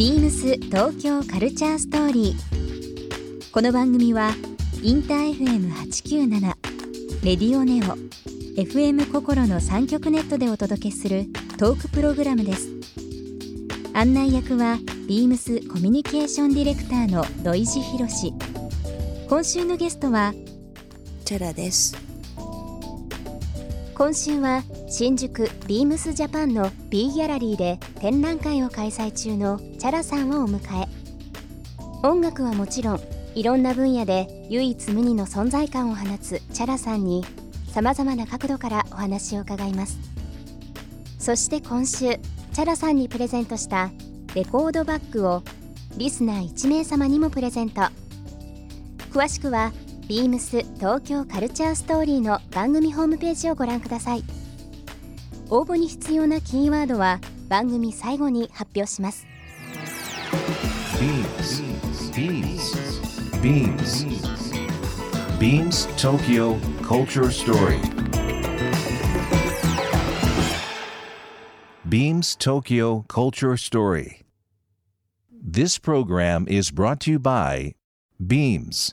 [0.00, 3.52] ビームス東京カルチャーストーリー。
[3.52, 4.30] この番組は
[4.82, 6.40] インター FM897
[7.22, 7.98] レディオネオ
[8.58, 11.26] FM 心の三極ネットでお届けする
[11.58, 12.70] トークプログラムです。
[13.92, 18.08] 案内役はビームスコミュニケーションディレクターの土井博。
[19.28, 20.32] 今週のゲストは
[21.26, 22.09] チャラです。
[24.00, 30.88] 今週は新宿ビームスジャパンの B ギャラリーで展覧会を開催中のチャラさんをお迎え。
[32.02, 33.00] 音楽はもちろん
[33.34, 37.26] いろんな分野で唯一無二の存在感を放つチャラさんに
[37.74, 39.98] さまざまな角度からお話を伺います。
[41.18, 43.90] そして今週チャラさんにプレゼントした
[44.34, 45.42] レコードバッグを
[45.98, 47.82] リスナー1名様にもプレゼント。
[49.12, 49.72] 詳しくは
[50.10, 54.24] ビームス東京カルチャーストーリーの番組ホームページをご覧ください
[55.50, 59.24] 応募に必要なキーワードは番組最後に発表します
[60.98, 61.62] Beams.
[62.12, 62.74] Beams.
[63.40, 64.04] Beams.
[65.38, 67.80] Beams Tokyo Culture Story.
[71.88, 74.22] Beams Tokyo Culture Story.
[75.30, 77.74] This program is brought to you by
[78.18, 78.92] Beams.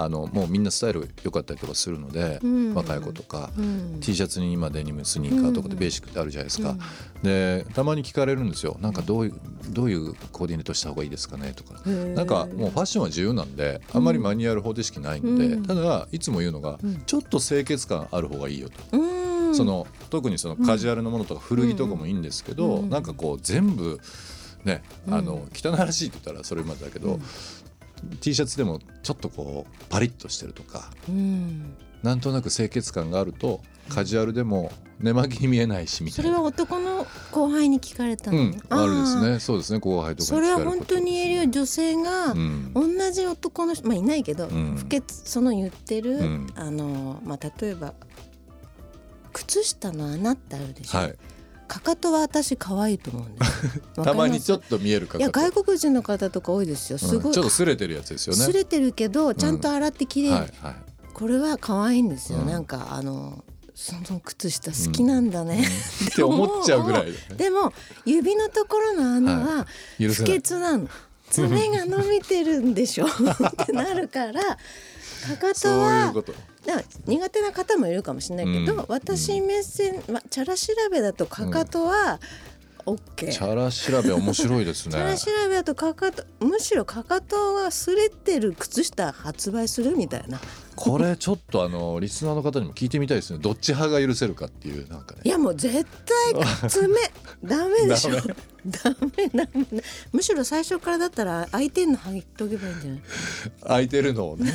[0.00, 2.74] あのもうみんなスタイル良かったりとかするので、ん。
[2.74, 3.98] 若い子とか、うん。
[4.00, 6.76] T シャツに今デニムスニーカーとかでベーシックってあるじゃないですか、
[7.22, 8.76] でたまに聞かれるんですよ。
[8.80, 9.34] なんかどういう
[9.70, 11.80] どういうコーディネートした方がいいですかねとか。
[11.90, 15.62] なんかもうファッションは自由なんであんまりマニュアル方程式ないんで、うん。
[15.64, 18.96] ただいつも言うのが、ちょっと清潔感ある方がいいよと。
[18.96, 19.54] うん。
[19.54, 23.98] その特にそのカジュアルなものとか古着とかもいいんですけど、なんかこう全部
[24.64, 27.18] ねあの汚らしいって言ったらそれまでだけど、
[28.20, 31.76] T シャツでもちょっとこうパリッとしてるとかうん。
[32.02, 34.70] なんとなく清潔感があるとカジュアルでも
[35.00, 36.30] 寝巻きに見えないしみたいな。
[36.30, 39.40] それは男の後輩に聞かれたの、うん、あるですね。
[39.40, 39.78] そうですね。
[39.78, 41.50] 後輩とかそれは本当に言えるよ。
[41.50, 42.72] 女性がうん。
[42.74, 44.76] 同じ男の人まあいないけど、ん。
[44.76, 46.46] 不潔その言ってる、うん。
[46.54, 47.94] あのまあ例えば
[49.32, 51.16] 靴下の穴ってあるでしょ、はい、
[51.68, 54.02] かかとは私可愛いと思うんですよ。
[54.04, 56.98] たまにちょっっと見えるかいや外国人の方とか多いですよ。
[56.98, 58.44] すごい、うんちょっと擦れてるやつですよね。
[58.44, 60.74] 擦れてるけどちゃんと洗ってきれい、はいはい。
[61.12, 62.46] これは可愛いんですよ、うん。
[62.46, 65.64] なんかあのその靴下好きなんだね、
[66.10, 67.16] って思っちゃうぐらいだね。
[67.36, 67.72] でも
[68.04, 69.66] 指のところの穴は
[69.98, 70.88] 不潔なの
[71.30, 73.06] 爪が伸びてるんでしょ？
[73.62, 76.12] ってなるからかかとは
[77.06, 78.84] 苦手な方もいるかもしれないけど、うん。
[78.88, 82.20] 私目線、まあ、チャラ調べだとかかとは
[82.86, 84.92] OK、チャラ調べ面白いですね。
[84.92, 90.40] チャラ調べだとかかとむしろかかとが擦れてる靴下発売するみたいな
[90.80, 93.40] これちょっとあのリスナーの方にも聞いてみたいですね。
[93.40, 95.22] どっち派が許せるかっていうなんかね。
[95.24, 95.84] いやもう絶
[96.62, 96.94] 対爪
[97.42, 103.00] ダメでしょダダメダメむしろ最初からだったら空いてんの履いとけばいいんじゃない？
[103.62, 104.52] 空いてるのをね。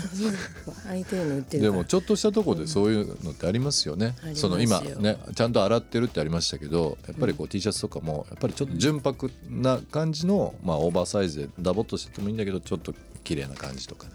[0.83, 4.15] 空いてるの売ってるでもちょっとしたところでそういうのってありますよね。
[4.23, 12.93] ありますよその今ねちゃんと洗ってるってありましたけど、やっぱりこう T シャツとかもやっぱりちょっと純白な感じのまあオーバーサイズでダボっとしててもいいんだけどちょっと
[13.25, 14.13] 綺麗な感じとかね。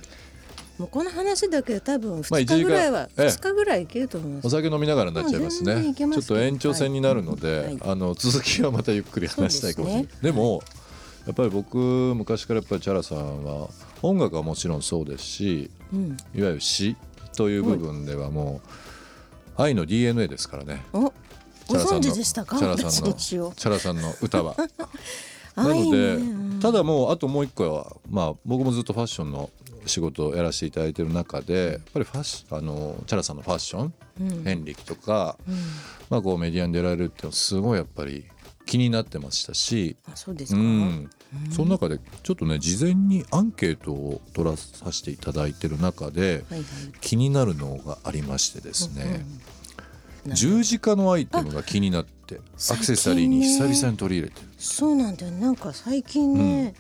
[0.79, 3.31] もうこの話だけで多分まあ2日ぐらいは、一時間ええ。
[3.31, 4.47] 2日ぐらいいけると思います。
[4.47, 5.95] お酒飲みながらになっちゃいますね。
[5.95, 7.79] ちょっと延長戦になるので、はい。
[7.83, 10.09] あの続きはまたゆっくり話したいかもしれない。
[10.23, 10.63] でも
[11.27, 13.69] やっぱり僕昔からやっぱりチャラさんは
[14.03, 16.17] 音楽はもちろんそうですし、うん。
[16.35, 16.97] いわゆる詩
[17.37, 18.61] という部分ではも
[19.59, 20.85] う愛の DNA ですからね。
[20.93, 21.13] おご
[21.67, 24.55] チャラさんの存知でしたかチャラさんのチャラさんの歌は。
[25.63, 26.21] なので、う
[26.57, 26.61] ん。
[26.61, 29.51] ただもうあともう一個は、まあ、僕もずっとファッションの
[29.87, 34.45] 仕事をやらせていただいてる中でやっぱりファッシあのチャラさんのファッション、うん。
[34.45, 35.37] 遍歴とか、
[36.11, 38.27] まあ、こうメディアに出られるっていうのはすごいやっぱり
[38.67, 41.11] 気になってましたし、あそうですか、うん、
[41.51, 46.65] その中でちょっとね事前にアンケートを取らさせていただいてる中ではいはい。
[47.01, 49.59] 気になるのがありましてですね、うん
[50.35, 54.41] 十字架のアイテムが気になってアクセサリーに久々に取り入れて。
[54.41, 54.49] る。
[54.59, 56.75] そうなんだよなんか最近ね、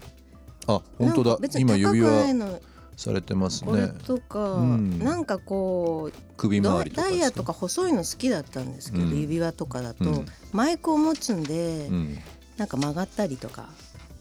[0.67, 1.39] あ本当だ。
[1.59, 2.61] 今指輪
[2.97, 4.99] されてますこれねとか、うん。
[4.99, 9.21] なんかこう首ダ周りねダイヤとか細いの好きだったんですけど、うん。
[9.21, 10.27] 指輪とかだと、うん。
[10.53, 12.19] マイクを持つんで、うん。
[12.56, 13.69] なんか曲がったりとか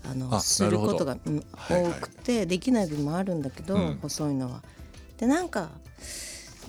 [0.09, 1.91] あのあすることが、うんはいはい。
[1.91, 3.99] 多くてできない部分もあるんだけど、うん。
[4.01, 4.63] 細いのは。
[5.17, 5.71] でなんか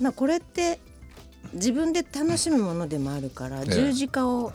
[0.01, 0.79] まあこれって
[1.53, 4.53] 自分で楽しむものでもあるから、え十字架を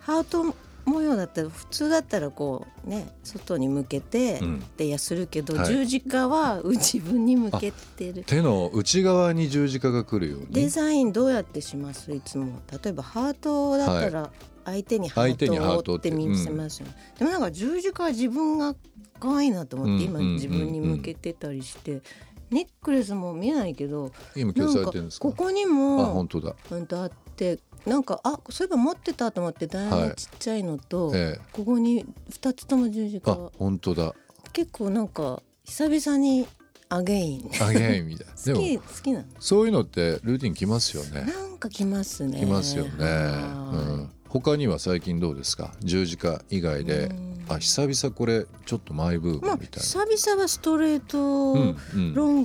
[0.00, 0.54] ハート
[0.84, 4.64] 模様だったら普通だったらこうね外に向けてうん。
[4.76, 5.66] でやするけど、はい。
[5.66, 8.22] 十字架は自分に向けてる。
[8.24, 12.12] 手の内側に十字架が来るようデにザインどうやってします？
[12.12, 12.60] いつも。
[12.70, 14.30] 例えばハートだったら
[14.64, 18.74] 相手にハーートをトっってて見せますよね、でもなんか十字架は自分が
[19.18, 20.34] 可愛いなと思って、今うんうんうんうん。
[20.34, 22.02] 自分に向けてたりして、
[22.50, 25.28] ネックレスも見えないけど今共有されてるんですか？
[25.28, 26.54] ここにあも本当だ。
[26.70, 30.08] うんとあってなんかあそういえば持ってたと思ってダイヤはい。
[30.08, 31.40] のちっちゃいのと、ええ。
[31.52, 33.32] ここに2つとも十字架。
[33.32, 34.14] あ本当だ。
[34.52, 36.46] 結構なんか久々に
[36.88, 37.50] アゲイン。
[37.60, 38.34] あげみたいな。
[38.34, 39.24] で 好きも好きなの。
[39.40, 41.22] そういうのってルーティンきますよね。
[41.22, 42.38] なんかきますね。
[42.40, 45.72] きますよね、うはいん、他には最近どうですか？
[45.80, 47.06] 十字架以外で。
[47.06, 52.14] うんあ久々これちょっとマイブーまあムみたい久々はストレート、な、うんうん。
[52.14, 52.42] ロン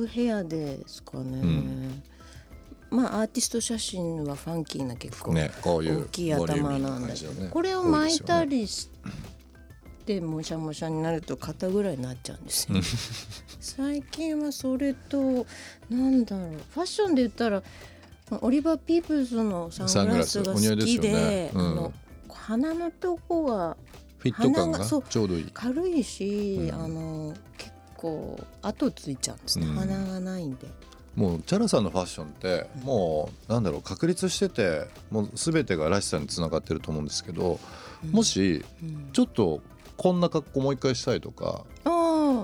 [0.00, 2.02] グヘアですかね、ん。
[2.90, 7.48] まあアーティスト写真はファンキーな結構ねこういう大きい頭なんだけど、ね。
[7.50, 8.88] これを巻いたりし
[10.06, 12.78] てもしゃもしゃになると肩ぐらいになっちゃうんですよ、
[13.60, 15.46] 最近はそれと
[15.90, 16.50] なんだろう。
[16.70, 17.62] ファッションで言ったら
[18.40, 21.50] オリバー・ピープルズのサングラスが好きでよね。
[21.52, 21.60] うん。
[21.60, 21.92] あの
[22.28, 23.76] 鼻のとこが
[24.24, 25.50] フィット感がちょうどいい。
[25.52, 26.74] 軽いし、うん。
[26.74, 29.74] あの結構後ついちゃうんですね、うん。
[29.74, 30.66] 鼻がないんで。
[31.14, 37.60] もうチャラさんのファッションってもうなんだろう確立しててもう全てがらしさにつながってると思うんですけど、
[38.10, 39.10] もしうん。
[39.12, 39.60] ちょっと
[39.96, 41.90] こんな格好もう一回したいとかあ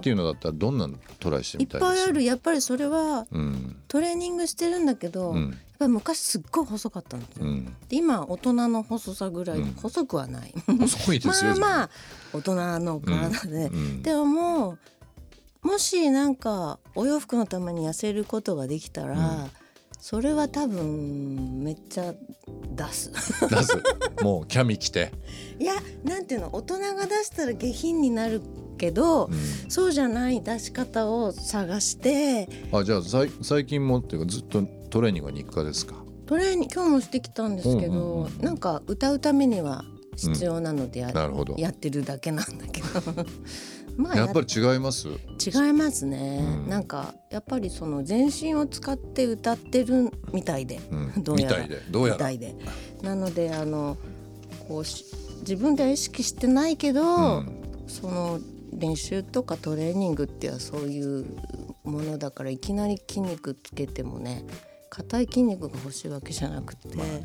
[0.01, 1.91] っていうのだったらどんなのトライしていっみたいです？
[1.93, 2.23] ぱいある。
[2.23, 3.77] やっぱりそれはうん。
[3.89, 7.47] トレーニングしてるんだけど、やっうんぱり昔すっごい細かったんですよ。
[7.47, 7.65] うん。
[7.89, 10.53] で今大人の細さぐらい、うん細くはない。
[10.67, 11.91] 細いでますよ あまあ
[12.33, 14.03] 大人の体で、うん。
[14.03, 14.79] でもも
[15.63, 19.51] うもしなんかお洋服のために痩せることができたら、うん。
[19.99, 22.15] それは多分めっちゃ
[22.75, 23.13] 出す。
[23.49, 23.83] 出す。
[24.25, 25.13] もうキャミ着て、
[25.59, 25.75] いや
[26.05, 26.49] なんていうの？
[26.55, 28.41] 大人が出したら下品になる
[28.81, 29.35] けど、うん。
[29.71, 35.95] そうじゃない出し方を探してあじゃあさい最近もっていうかずっとトレーニングは日課ですか？
[36.27, 38.45] トレーニング今日もしてきたんですけど、うんうんうん。
[38.45, 39.85] なんか歌うためには
[40.17, 41.55] 必要なのでや,、なるほど。
[41.59, 42.87] やってるだけなんだけど。
[43.97, 45.09] まあやっぱり違います？
[45.09, 46.71] 違いますね、うん。
[46.71, 51.13] なんかやっぱりその全身を使って歌ってるみたいで、うん。
[51.23, 51.57] どうやら。
[51.59, 51.83] みたいで。
[51.91, 52.15] どうやら。
[52.15, 52.57] みたいで。
[53.03, 53.97] なのであの
[54.69, 55.05] こうし
[55.41, 57.07] 自分では意識してないけど、う
[57.41, 57.57] ん。
[57.89, 58.39] その
[58.73, 61.27] 練習とかトレーニングっていうのはそういう
[61.85, 64.45] ものだからいきなり筋肉つけてもね
[64.91, 67.23] 硬い筋肉が欲しいわけじゃなくて、まあね。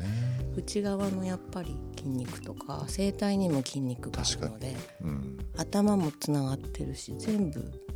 [0.56, 5.38] 内側のやっぱり筋肉とか声帯にも筋肉があるのでうん。
[5.56, 7.86] 頭もつながってるし全部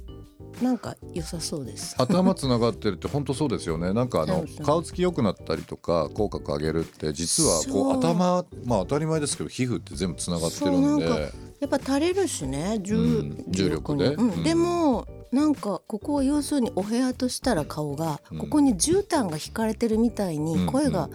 [0.60, 1.94] なんか良さそうです。
[1.98, 3.92] 頭つながってるって本当そうですよね。
[3.92, 14.30] なんかあの顔つき良くなったりとか口角上げるって実はこう頭まあ当たり前ですけど皮膚って全部つながってるんでやっぱ垂れるしね重,、うん重力でにうん。
[14.30, 14.42] うん。
[14.42, 18.38] でもなんかここを要するにお部屋としたら顔が、うん。
[18.38, 21.12] ここに絨毯が引かれてるみたいにうん声が、うん。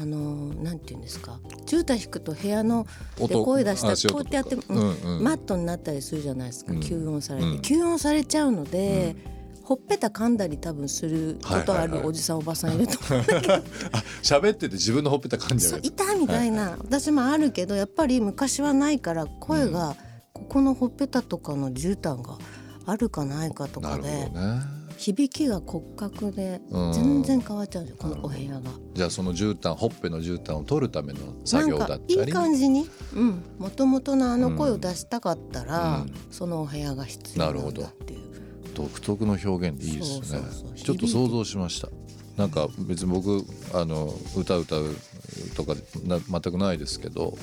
[0.00, 2.86] あのーなんて言うんですか絨毯引くと部屋の
[3.16, 6.80] で音声出したらこうやってやって、マットになったりするじゃないですか、うん。
[6.80, 7.56] 吸音されて、うん。
[7.58, 9.16] 吸音されちゃうので、
[9.62, 12.02] ほっぺた噛んだり多分することあはいはいはい。
[12.02, 13.24] るおじさんおばさんいると思う
[14.22, 15.92] 喋ってて自分のほっぺた噛んじゃそううやつ。
[15.92, 19.96] いたみたいな、私もあるけどやっぱり昔はないから声が、
[20.32, 22.38] ここのほっぺたとかの絨毯が
[22.86, 24.60] あるかないかとかでほどね。
[24.96, 26.92] 響きが骨格でうん。
[26.92, 28.62] 全然変わっちゃうこのお部屋が。
[28.94, 32.16] じゃあその絨毯ほっぺの絨毯を取るための作業だったり？
[32.16, 32.88] なんかいい感じに
[33.58, 36.12] もともとのあの声を出したかったら、うん。
[36.32, 37.86] そのお部屋が必要なんだ。
[37.86, 38.07] っていう。
[38.78, 40.40] 独特の表現でいいですね。
[40.76, 41.88] ちょっと想像しました。
[42.36, 43.44] なんか別に僕
[43.74, 44.94] あの歌歌う
[45.56, 47.36] とかな全くないですけど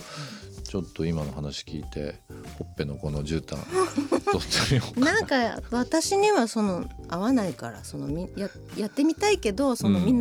[0.63, 2.21] ちょっと今の話聞いて
[2.57, 3.57] ほっぺのこの絨毯
[4.97, 5.19] な。
[5.19, 10.05] んか私にはその合わないからそのみややってみたいけどそのうん。
[10.05, 10.19] みん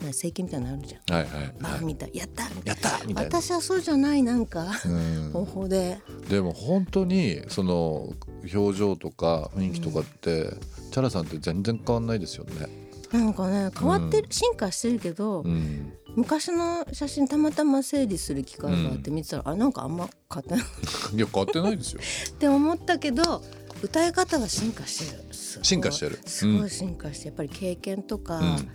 [0.00, 1.14] な、整形みたいなのあるじゃん。
[1.16, 1.80] はいはい、バはい。
[1.80, 2.10] ーみたい。
[2.14, 2.44] やった！
[2.64, 2.98] やった！
[3.06, 4.66] みたいな、私はそうじゃないなんか。
[4.84, 5.30] うん。
[5.32, 5.98] 方法で、
[6.28, 8.12] でも本当にその
[8.52, 10.52] 表情とか雰囲気とかって、
[10.90, 12.68] チャラさんって全然変わんないですよね。
[13.12, 20.64] なんかね変わってる、う進化してるけど、うん、昔の写真たまたま整理する機会があって見てたら、あなんかあんま変わってない。
[21.14, 22.00] いや変わってないですよ。
[22.30, 23.42] って思ったけど
[23.82, 25.24] 歌い方は進化してる。
[25.32, 25.64] すごい。
[25.64, 26.18] 進化してる。
[26.26, 28.68] すごい進化してやっぱり経験とか、うん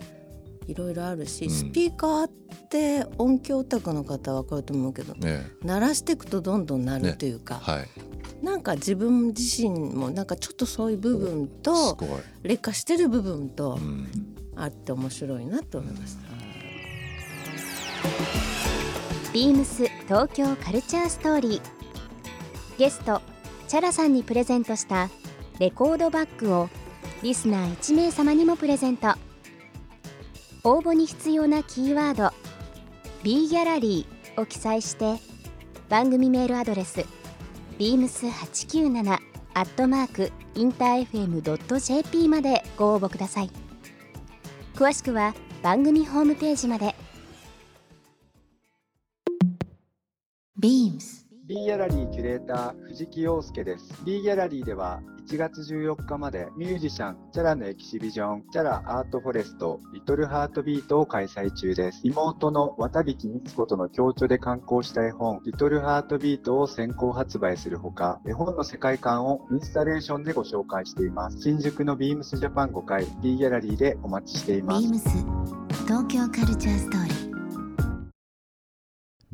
[0.69, 1.51] いろいろあるし、うん。
[1.51, 2.29] スピーカーっ
[2.69, 5.47] て音響オタクの方は分かると思うけどね。
[5.63, 7.87] 鳴らしていくとどんどん鳴るというか、はい。
[8.43, 11.97] なんか自分自身もなんかちょっとそういう部分すと
[12.43, 14.07] 劣化してる部分とうん、
[14.55, 16.17] あって面白いなと思います。
[19.33, 21.61] ビームス東京カルチャーストーリー。
[22.77, 23.21] ゲスト
[23.67, 25.09] チャラさんにプレゼントした
[25.59, 26.69] レコードバッグを
[27.21, 29.15] リスナー1名様にもプレゼント
[30.69, 32.31] 応募に必要なキーワード
[33.23, 35.19] 「B ギャラリー」を記載して
[35.89, 37.03] 番組メールアドレス
[37.79, 39.17] beams897
[39.55, 43.49] アットマークインター FM.jp までご応募ください。
[44.75, 45.33] 詳しくは
[45.63, 46.93] 番組ホームページまで。
[50.61, 53.91] BEAMS B ギャラリーキュレーター藤木洋介です。
[54.05, 62.01] B ギャラリーでは1月14日までミュージシャンチャラのエキシビジョン Chara Art Forest Little Heart Beat を開催中です。
[62.03, 71.41] 妹の綿引光子との共著で刊行した絵本 Little Heart Beat を先行発売するほか絵本の世界観をインスタレーションでご紹介しています。
[71.41, 74.87] 新宿のビームスジャパン5階 B ギャラリーでお待ちしています。
[74.87, 74.99] BEAMS
[75.87, 77.28] 東京カルチャーストーリー。